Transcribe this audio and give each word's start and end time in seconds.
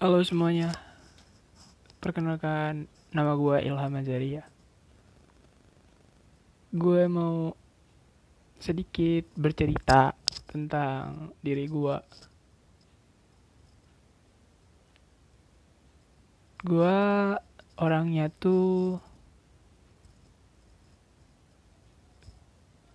Halo 0.00 0.24
semuanya, 0.24 0.72
perkenalkan 2.00 2.88
nama 3.12 3.36
gue 3.36 3.68
Ilham 3.68 4.00
Azaria. 4.00 4.48
Gue 6.72 7.04
mau 7.04 7.52
sedikit 8.56 9.28
bercerita 9.36 10.16
tentang 10.48 11.36
diri 11.44 11.68
gue. 11.68 11.96
Gue 16.64 16.96
orangnya 17.76 18.32
tuh 18.32 18.96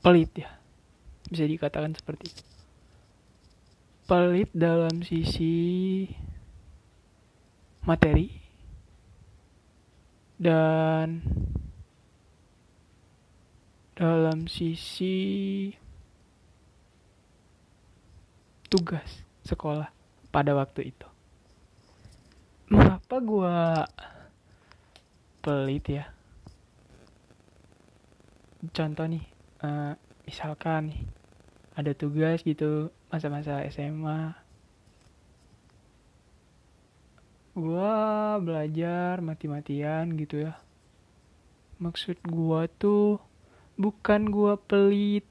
pelit 0.02 0.34
ya, 0.42 0.50
bisa 1.30 1.46
dikatakan 1.46 1.94
seperti 1.94 2.34
itu. 2.34 2.44
Pelit 4.10 4.50
dalam 4.58 5.06
sisi 5.06 6.09
materi 7.85 8.34
dan 10.35 11.21
dalam 13.95 14.49
sisi 14.52 15.71
tugas 18.67 19.23
sekolah 19.48 19.88
pada 20.34 20.52
waktu 20.52 20.91
itu. 20.91 21.07
Mengapa 22.67 23.21
gua 23.23 23.88
pelit 25.40 25.85
ya? 25.88 26.05
Contoh 28.73 29.05
nih, 29.05 29.23
eh, 29.62 29.93
misalkan 30.26 30.90
nih 30.91 31.02
ada 31.77 31.91
tugas 31.93 32.41
gitu 32.41 32.90
masa-masa 33.13 33.62
SMA 33.70 34.45
gua 37.55 38.35
belajar 38.43 39.24
mati-matian 39.24 40.20
gitu 40.20 40.43
ya. 40.43 40.60
Maksud 41.79 42.20
gua 42.27 42.68
tuh 42.68 43.24
bukan 43.79 44.27
gua 44.27 44.60
pelit. 44.60 45.24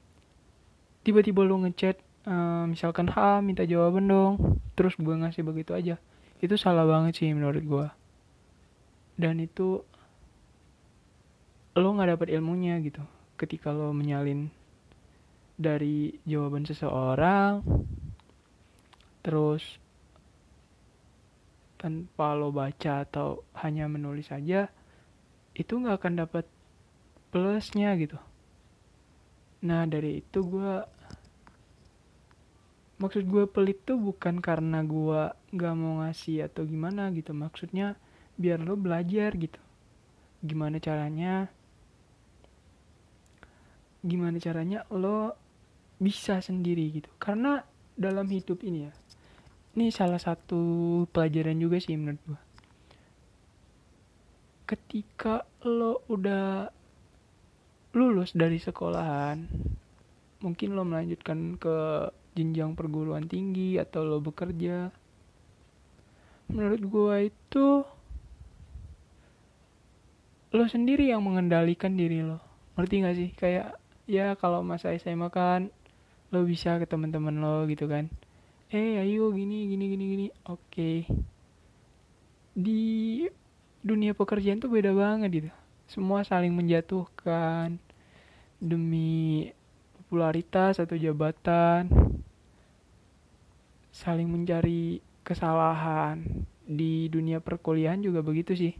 Tiba-tiba 1.05 1.45
lu 1.45 1.61
ngechat 1.61 2.01
eh, 2.25 2.63
misalkan 2.65 3.13
ha 3.13 3.39
minta 3.45 3.61
jawaban 3.61 4.09
dong. 4.09 4.57
Terus 4.73 4.97
gua 4.97 5.21
ngasih 5.21 5.45
begitu 5.45 5.77
aja. 5.77 6.01
Itu 6.41 6.57
salah 6.57 6.89
banget 6.89 7.21
sih 7.21 7.29
menurut 7.29 7.61
gua. 7.61 7.87
Dan 9.15 9.37
itu 9.39 9.85
lo 11.77 11.87
nggak 11.93 12.17
dapat 12.17 12.27
ilmunya 12.33 12.81
gitu. 12.81 13.05
Ketika 13.37 13.69
lo 13.69 13.93
menyalin 13.93 14.49
dari 15.55 16.11
jawaban 16.27 16.67
seseorang 16.67 17.63
terus 19.23 19.79
tanpa 21.85 22.33
lo 22.33 22.49
baca 22.49 23.05
atau 23.05 23.45
hanya 23.61 23.85
menulis 23.85 24.33
saja 24.33 24.73
itu 25.53 25.77
nggak 25.77 26.01
akan 26.01 26.13
dapat 26.25 26.49
plusnya 27.29 27.93
gitu. 28.01 28.17
Nah 29.61 29.85
dari 29.85 30.25
itu 30.25 30.41
gue 30.41 30.81
maksud 32.97 33.29
gue 33.29 33.45
pelit 33.45 33.85
tuh 33.85 34.01
bukan 34.01 34.41
karena 34.41 34.81
gue 34.81 35.29
nggak 35.53 35.73
mau 35.77 36.01
ngasih 36.01 36.49
atau 36.49 36.65
gimana 36.65 37.13
gitu. 37.13 37.37
Maksudnya 37.37 37.93
biar 38.33 38.65
lo 38.65 38.73
belajar 38.73 39.37
gitu. 39.37 39.61
Gimana 40.41 40.81
caranya 40.81 41.53
gimana 44.01 44.41
caranya 44.41 44.89
lo 44.89 45.37
bisa 46.01 46.41
sendiri 46.41 46.97
gitu. 46.97 47.13
Karena 47.21 47.61
dalam 47.93 48.25
hidup 48.25 48.65
ini 48.65 48.89
ya 48.89 48.93
ini 49.75 49.91
salah 49.91 50.19
satu 50.19 51.03
pelajaran 51.11 51.59
juga 51.59 51.77
sih 51.83 51.99
menurut 51.99 52.21
gua. 52.23 52.41
Ketika 54.65 55.43
lo 55.67 56.01
udah 56.07 56.71
lulus 57.95 58.31
dari 58.31 58.57
sekolahan 58.59 59.45
mungkin 60.43 60.75
lo 60.75 60.83
melanjutkan 60.87 61.59
ke 61.59 62.09
jenjang 62.35 62.75
perguruan 62.75 63.27
tinggi 63.27 63.79
atau 63.79 64.03
lo 64.03 64.19
bekerja 64.19 64.91
menurut 66.51 66.81
gua 66.87 67.23
itu 67.23 67.67
lo 70.55 70.65
sendiri 70.71 71.11
yang 71.11 71.19
mengendalikan 71.19 71.99
diri 71.99 72.23
lo. 72.23 72.39
Ngerti 72.79 72.95
gak 73.03 73.15
sih? 73.19 73.29
Kayak 73.35 73.75
ya 74.07 74.39
kalau 74.39 74.63
masa 74.63 74.95
SMA 74.95 75.27
kan 75.27 75.67
lo 76.31 76.47
bisa 76.47 76.79
ke 76.79 76.87
teman-teman 76.87 77.37
lo 77.43 77.67
gitu 77.67 77.91
kan 77.91 78.07
eh 78.75 78.99
ayo 78.99 79.31
gini 79.31 79.71
gini 79.71 79.85
gini 79.87 80.05
gini. 80.11 80.27
Oke. 80.51 81.07
Di 82.51 83.23
dunia 83.79 84.11
pekerjaan 84.11 84.59
tuh 84.59 84.67
beda 84.67 84.91
banget 84.91 85.29
gitu. 85.31 85.49
Semua 85.87 86.27
saling 86.27 86.51
menjatuhkan 86.51 87.79
demi 88.59 89.47
popularitas 89.95 90.83
atau 90.83 90.99
jabatan. 90.99 91.87
Saling 93.95 94.27
mencari 94.27 94.99
kesalahan. 95.23 96.43
Di 96.67 97.07
dunia 97.07 97.39
perkuliahan 97.39 98.03
juga 98.03 98.19
begitu 98.19 98.59
sih. 98.59 98.75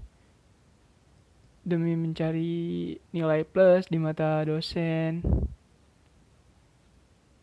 Demi 1.63 1.95
mencari 1.95 2.99
nilai 3.15 3.47
plus 3.47 3.87
di 3.87 3.95
mata 3.95 4.43
dosen. 4.43 5.23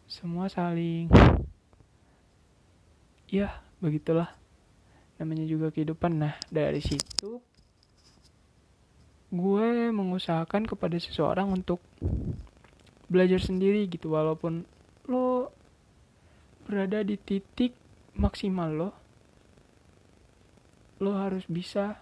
Semua 0.05 0.53
saling 0.53 1.09
ya 3.33 3.65
begitulah. 3.81 4.29
Namanya 5.17 5.49
juga 5.49 5.73
kehidupan. 5.73 6.21
Nah 6.21 6.37
dari 6.53 6.85
situ 6.85 7.41
gue 9.33 9.89
mengusahakan 9.89 10.69
kepada 10.69 11.01
seseorang 11.01 11.49
untuk 11.49 11.81
belajar 13.09 13.41
sendiri 13.41 13.89
gitu. 13.89 14.13
Walaupun 14.13 14.69
lo 15.09 15.49
berada 16.69 17.01
di 17.01 17.17
titik 17.17 17.73
maksimal 18.13 18.71
lo 18.71 18.91
lo 21.03 21.19
harus 21.19 21.43
bisa 21.51 21.99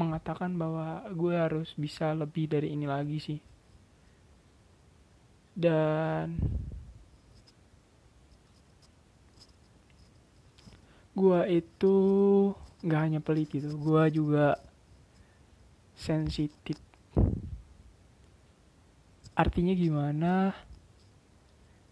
mengatakan 0.00 0.56
bahwa 0.56 1.04
gue 1.12 1.36
harus 1.36 1.76
bisa 1.76 2.16
lebih 2.16 2.48
dari 2.48 2.72
ini 2.72 2.88
lagi 2.88 3.20
sih. 3.20 3.40
Dan 5.54 6.40
gua 11.20 11.44
itu 11.44 11.94
nggak 12.80 13.00
hanya 13.04 13.20
pelit 13.20 13.52
gitu 13.52 13.76
gua 13.76 14.08
juga 14.08 14.56
sensitif. 16.00 16.80
Artinya 19.36 19.76
gimana? 19.76 20.56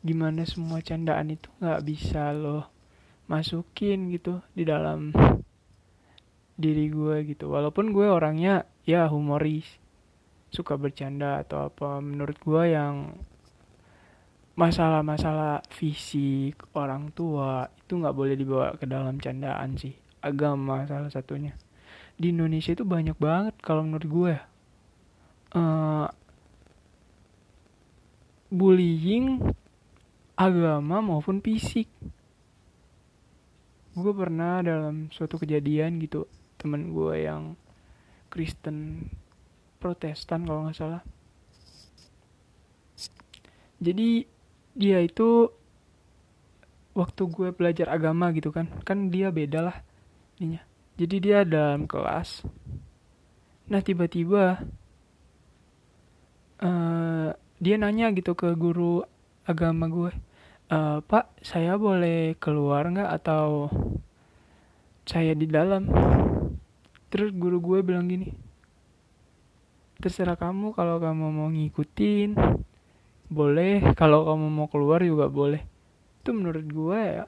Gimana 0.01 0.49
semua 0.49 0.81
candaan 0.81 1.37
itu 1.37 1.53
nggak 1.61 1.85
bisa 1.85 2.33
lo 2.33 2.65
masukin 3.29 4.09
gitu 4.09 4.41
di 4.57 4.65
dalam 4.65 5.13
diri 6.57 6.89
gue 6.89 7.29
gitu. 7.29 7.53
Walaupun 7.53 7.93
gue 7.93 8.09
orangnya 8.09 8.65
ya 8.89 9.05
humoris 9.07 9.69
suka 10.49 10.81
bercanda 10.81 11.45
atau 11.45 11.69
apa 11.69 12.01
menurut 12.01 12.41
gue 12.41 12.73
yang 12.73 13.13
masalah-masalah 14.59 15.63
fisik 15.71 16.59
orang 16.75 17.15
tua 17.15 17.71
itu 17.79 17.95
nggak 17.95 18.17
boleh 18.19 18.35
dibawa 18.35 18.75
ke 18.75 18.91
dalam 18.91 19.23
candaan 19.23 19.79
sih. 19.79 19.95
Agama 20.19 20.83
salah 20.91 21.07
satunya. 21.15 21.55
Di 22.19 22.35
Indonesia 22.35 22.75
itu 22.75 22.83
banyak 22.83 23.15
banget 23.23 23.55
kalau 23.63 23.87
menurut 23.87 24.09
gue. 24.11 24.35
Uh, 25.55 26.11
bullying 28.51 29.55
agama 30.35 30.99
maupun 30.99 31.39
fisik. 31.39 31.87
Gue 33.95 34.11
pernah 34.11 34.59
dalam 34.59 35.07
suatu 35.15 35.39
kejadian 35.39 36.03
gitu 36.03 36.27
temen 36.59 36.91
gue 36.91 37.23
yang 37.23 37.55
Kristen 38.27 39.07
Protestan 39.79 40.43
kalau 40.43 40.67
nggak 40.67 40.75
salah. 40.75 41.03
Jadi 43.79 44.38
dia 44.79 45.03
itu 45.03 45.51
waktu 46.95 47.23
gue 47.27 47.51
belajar 47.51 47.91
agama 47.91 48.31
gitu 48.31 48.55
kan. 48.55 48.71
Kan 48.87 49.11
dia 49.11 49.35
beda 49.35 49.61
lah 49.67 49.77
ininya. 50.39 50.63
Jadi 50.95 51.17
dia 51.19 51.43
dalam 51.43 51.91
kelas. 51.91 52.47
Nah 53.69 53.83
tiba-tiba 53.83 54.63
uh, 56.63 57.29
dia 57.59 57.75
nanya 57.75 58.15
gitu 58.15 58.39
ke 58.39 58.55
guru 58.55 59.03
agama 59.43 59.91
gue 59.91 60.13
uh, 60.71 61.01
pak 61.03 61.43
saya 61.43 61.75
boleh 61.75 62.39
keluar 62.39 62.87
nggak 62.87 63.11
atau 63.19 63.67
saya 65.03 65.35
di 65.35 65.51
dalam? 65.51 65.91
Terus 67.11 67.35
guru 67.35 67.59
gue 67.59 67.79
bilang 67.83 68.07
gini 68.07 68.49
terserah 69.99 70.39
kamu 70.39 70.79
kalau 70.79 71.03
kamu 71.03 71.27
mau 71.35 71.51
ngikutin 71.51 72.39
boleh 73.29 73.93
kalau 73.93 74.25
kamu 74.25 74.49
mau 74.49 74.69
keluar 74.73 75.05
juga 75.05 75.29
boleh. 75.29 75.61
Itu 76.25 76.33
menurut 76.33 76.65
gue 76.65 77.01
ya 77.01 77.27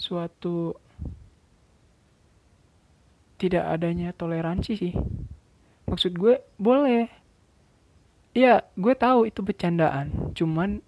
suatu 0.00 0.72
tidak 3.36 3.64
adanya 3.68 4.16
toleransi 4.16 4.72
sih. 4.76 4.94
Maksud 5.88 6.16
gue 6.16 6.40
boleh. 6.56 7.08
Ya 8.32 8.64
gue 8.76 8.94
tahu 8.96 9.28
itu 9.28 9.44
bercandaan 9.44 10.32
cuman 10.32 10.80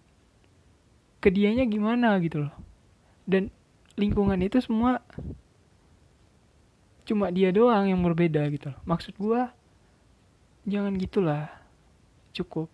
kedianya 1.20 1.68
gimana 1.68 2.16
gitu 2.24 2.48
loh. 2.48 2.54
Dan 3.28 3.52
lingkungan 4.00 4.40
itu 4.40 4.56
semua 4.64 5.04
cuma 7.02 7.28
dia 7.28 7.52
doang 7.52 7.92
yang 7.92 8.00
berbeda 8.00 8.48
gitu 8.48 8.72
loh. 8.72 8.80
Maksud 8.88 9.20
gue 9.20 9.42
jangan 10.64 10.96
gitulah. 10.96 11.52
Cukup 12.32 12.72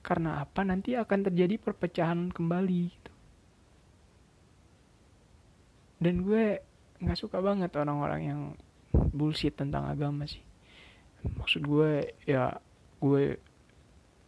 karena 0.00 0.40
apa 0.40 0.64
nanti 0.64 0.96
akan 0.96 1.28
terjadi 1.28 1.60
perpecahan 1.60 2.32
kembali 2.32 2.82
gitu. 2.88 3.10
dan 6.00 6.24
gue 6.24 6.64
nggak 7.04 7.20
suka 7.20 7.44
banget 7.44 7.76
orang-orang 7.76 8.20
yang 8.24 8.40
bullshit 9.12 9.52
tentang 9.52 9.84
agama 9.86 10.24
sih. 10.24 10.40
Maksud 11.20 11.68
gue 11.68 12.16
ya 12.24 12.56
gue 12.98 13.36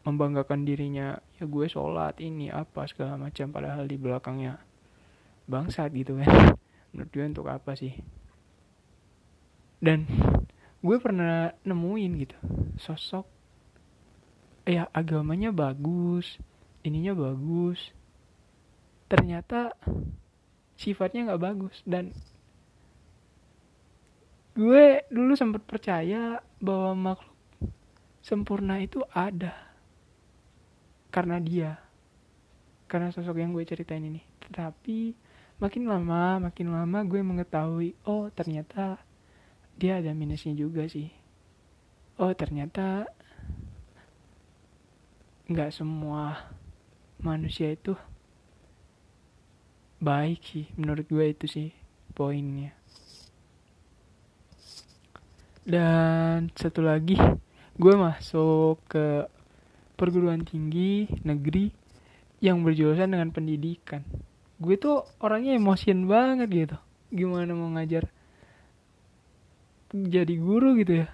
membanggakan 0.04 0.68
dirinya 0.68 1.16
ya 1.40 1.44
gue 1.48 1.66
sholat 1.66 2.20
ini 2.20 2.52
apa 2.52 2.84
segala 2.84 3.16
macam 3.16 3.48
padahal 3.48 3.88
di 3.88 3.96
belakangnya 3.96 4.60
bangsat 5.48 5.88
gitu 5.96 6.20
kan. 6.20 6.28
Menurut 6.92 7.08
gue 7.08 7.24
untuk 7.24 7.48
apa 7.48 7.72
sih? 7.72 7.96
Dan 9.80 10.04
gue 10.84 10.96
pernah 11.00 11.56
nemuin 11.64 12.12
gitu 12.20 12.36
sosok 12.76 13.24
ya 14.66 14.86
agamanya 14.94 15.50
bagus 15.50 16.38
ininya 16.82 17.14
bagus. 17.14 17.78
Ternyata 19.06 19.74
sifatnya 20.74 21.32
nggak 21.32 21.42
bagus. 21.42 21.76
Dan 21.86 22.10
gue 24.52 25.06
dulu 25.08 25.32
sempat 25.38 25.64
percaya 25.64 26.42
bahwa 26.60 27.14
makhluk 27.14 27.30
sempurna 28.22 28.78
itu 28.78 29.02
ada 29.10 29.50
karena 31.10 31.42
dia 31.42 31.80
karena 32.86 33.08
sosok 33.10 33.40
yang 33.40 33.56
gue 33.56 33.64
ceritain 33.64 34.04
ini. 34.04 34.20
Tetapi 34.42 35.14
makin 35.62 35.86
lama 35.86 36.50
makin 36.50 36.74
lama 36.74 36.98
gue 37.06 37.22
mengetahui 37.22 37.94
oh 38.04 38.28
ternyata 38.34 38.98
dia 39.78 40.02
ada 40.02 40.12
minusnya 40.12 40.52
juga 40.52 40.84
sih. 40.90 41.08
Oh 42.20 42.34
ternyata 42.36 43.08
nggak 45.52 45.70
semua 45.76 46.48
manusia 47.20 47.70
itu 47.70 47.94
baik 50.02 50.42
sih 50.42 50.66
menurut 50.74 51.06
gue 51.06 51.26
itu 51.30 51.46
sih 51.46 51.68
poinnya. 52.16 52.74
Dan 55.62 56.50
satu 56.58 56.82
lagi 56.82 57.14
gue 57.78 57.94
masuk 57.94 58.82
ke 58.90 59.30
perguruan 59.94 60.42
tinggi 60.42 61.06
negeri 61.22 61.70
yang 62.42 62.66
berjurusan 62.66 63.14
dengan 63.14 63.30
pendidikan. 63.30 64.02
Gue 64.58 64.74
tuh 64.74 65.06
orangnya 65.22 65.54
emosian 65.54 66.10
banget 66.10 66.48
gitu. 66.50 66.76
Gimana 67.14 67.54
mau 67.54 67.70
ngajar 67.70 68.10
jadi 69.94 70.34
guru 70.34 70.74
gitu 70.82 71.06
ya? 71.06 71.08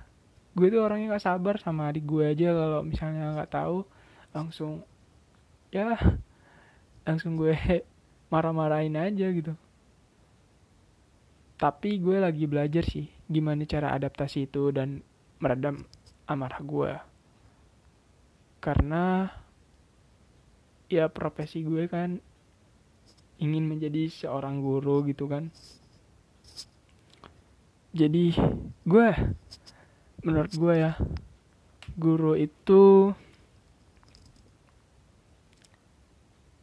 Gue 0.56 0.72
tuh 0.72 0.80
orangnya 0.80 1.20
gak 1.20 1.28
sabar 1.28 1.60
sama 1.60 1.92
adik 1.92 2.08
gue 2.08 2.32
aja 2.32 2.56
kalau 2.56 2.80
misalnya 2.80 3.36
nggak 3.36 3.52
tahu 3.52 3.84
langsung 4.32 4.84
ya 5.72 5.96
langsung 7.08 7.40
gue 7.40 7.56
marah-marahin 8.32 8.96
aja 8.96 9.26
gitu. 9.32 9.56
Tapi 11.58 11.98
gue 11.98 12.22
lagi 12.22 12.44
belajar 12.46 12.84
sih 12.86 13.08
gimana 13.26 13.66
cara 13.66 13.92
adaptasi 13.96 14.46
itu 14.46 14.70
dan 14.70 15.02
meredam 15.40 15.82
amarah 16.28 16.60
gue. 16.62 16.92
Karena 18.60 19.26
ya 20.88 21.08
profesi 21.08 21.64
gue 21.64 21.88
kan 21.88 22.20
ingin 23.38 23.64
menjadi 23.64 24.06
seorang 24.10 24.60
guru 24.60 25.06
gitu 25.08 25.26
kan. 25.26 25.50
Jadi 27.96 28.36
gue 28.84 29.08
menurut 30.22 30.52
gue 30.52 30.74
ya 30.76 30.92
guru 31.96 32.36
itu 32.36 33.14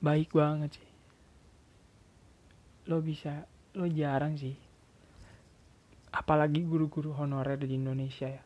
baik 0.05 0.37
banget 0.37 0.77
sih. 0.77 0.89
Lo 2.85 3.01
bisa 3.01 3.49
lo 3.73 3.89
jarang 3.89 4.37
sih. 4.37 4.53
Apalagi 6.13 6.61
guru-guru 6.61 7.17
honorer 7.17 7.57
di 7.57 7.73
Indonesia 7.73 8.29
ya. 8.29 8.43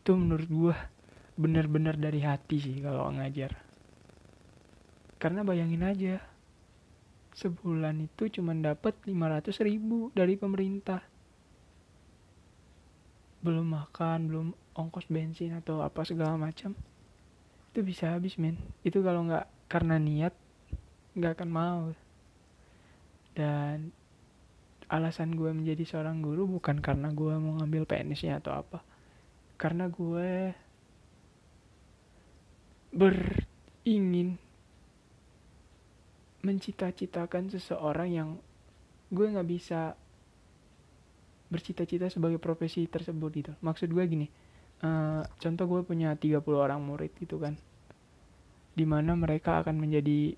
Itu 0.00 0.16
menurut 0.16 0.48
gue 0.48 0.74
bener-bener 1.36 2.00
dari 2.00 2.24
hati 2.24 2.56
sih 2.56 2.80
kalau 2.80 3.12
ngajar. 3.12 3.52
Karena 5.20 5.44
bayangin 5.44 5.84
aja 5.84 6.16
sebulan 7.34 8.08
itu 8.08 8.30
cuma 8.40 8.56
dapat 8.56 8.96
500 9.04 9.52
ribu 9.60 10.08
dari 10.16 10.40
pemerintah. 10.40 11.04
Belum 13.44 13.76
makan 13.76 14.18
belum 14.32 14.46
ongkos 14.72 15.12
bensin 15.12 15.60
atau 15.60 15.84
apa 15.84 16.00
segala 16.08 16.40
macam. 16.40 16.72
Itu 17.74 17.84
bisa 17.84 18.16
habis 18.16 18.40
men. 18.40 18.56
Itu 18.80 19.04
kalau 19.04 19.28
nggak 19.28 19.68
karena 19.68 20.00
niat 20.00 20.43
nggak 21.14 21.40
akan 21.40 21.50
mau. 21.50 21.82
Dan 23.34 23.90
alasan 24.86 25.34
gue 25.34 25.50
menjadi 25.50 25.82
seorang 25.82 26.22
guru 26.22 26.46
bukan 26.46 26.78
karena 26.78 27.10
gue 27.10 27.34
mau 27.40 27.58
ngambil 27.58 27.88
PNS-nya 27.88 28.38
atau 28.38 28.54
apa. 28.54 28.82
Karena 29.58 29.90
gue 29.90 30.54
beringin 32.94 34.38
mencita-citakan 36.44 37.50
seseorang 37.50 38.10
yang 38.12 38.28
gue 39.10 39.26
nggak 39.26 39.48
bisa 39.48 39.96
bercita-cita 41.48 42.12
sebagai 42.12 42.38
profesi 42.38 42.86
tersebut 42.86 43.30
gitu. 43.34 43.52
Maksud 43.62 43.90
gue 43.90 44.04
gini 44.06 44.28
uh, 44.84 45.22
contoh 45.40 45.64
gue 45.66 45.80
punya 45.86 46.12
30 46.14 46.42
orang 46.52 46.80
murid 46.84 47.12
gitu 47.16 47.40
kan 47.40 47.56
di 48.74 48.84
mana 48.84 49.14
mereka 49.14 49.62
akan 49.62 49.78
menjadi 49.78 50.34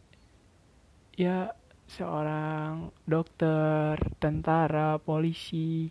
ya 1.17 1.51
seorang 1.89 2.93
dokter 3.09 3.97
tentara 4.21 5.01
polisi. 5.01 5.89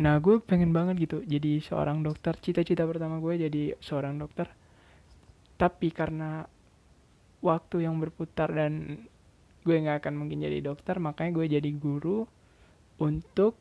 Nah 0.00 0.16
gue 0.18 0.40
pengen 0.40 0.72
banget 0.72 1.04
gitu 1.04 1.18
jadi 1.22 1.60
seorang 1.60 2.00
dokter. 2.00 2.34
Cita-cita 2.40 2.88
pertama 2.88 3.20
gue 3.20 3.36
jadi 3.36 3.76
seorang 3.78 4.16
dokter. 4.16 4.48
Tapi 5.60 5.92
karena 5.92 6.42
waktu 7.44 7.84
yang 7.84 8.00
berputar 8.00 8.48
dan 8.50 9.04
gue 9.62 9.76
nggak 9.78 10.02
akan 10.02 10.14
mungkin 10.18 10.42
jadi 10.42 10.58
dokter 10.58 10.98
makanya 10.98 11.38
gue 11.38 11.46
jadi 11.58 11.70
guru 11.78 12.26
untuk 12.98 13.58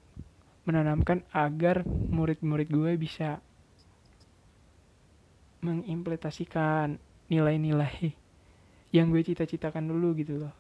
menanamkan 0.66 1.26
agar 1.34 1.86
murid-murid 1.86 2.70
gue 2.70 2.94
bisa 2.98 3.42
mengimplementasikan 5.62 6.98
nilai-nilai 7.30 8.21
yang 8.92 9.12
gue 9.12 9.24
cita-citakan 9.24 9.88
dulu 9.88 10.16
gitu 10.20 10.40
loh. 10.40 10.54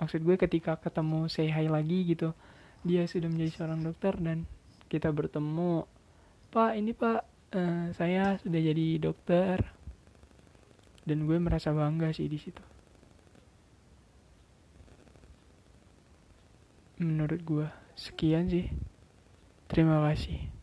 Maksud 0.00 0.24
gue 0.24 0.36
ketika 0.36 0.76
ketemu 0.80 1.28
say 1.28 1.48
hi 1.48 1.68
lagi 1.68 2.04
gitu 2.08 2.32
dia 2.80 3.04
sudah 3.04 3.28
menjadi 3.28 3.52
seorang 3.52 3.84
dokter 3.84 4.16
dan 4.16 4.48
kita 4.88 5.12
bertemu 5.12 5.84
pak 6.48 6.72
ini 6.72 6.96
pak 6.96 7.20
uh, 7.52 7.92
saya 7.96 8.40
sudah 8.40 8.60
jadi 8.60 8.86
dokter. 9.00 9.60
Dan 11.00 11.24
gue 11.24 11.40
merasa 11.40 11.72
bangga 11.72 12.12
sih 12.12 12.28
di 12.28 12.36
situ. 12.36 12.62
Menurut 17.00 17.40
gue 17.40 17.66
sekian 17.96 18.46
sih. 18.52 18.68
Terima 19.66 20.04
kasih. 20.04 20.59